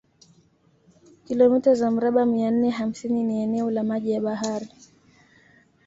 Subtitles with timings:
[1.27, 4.67] kilomita za mraba mia nne hamsini ni eneo la maji ya bahari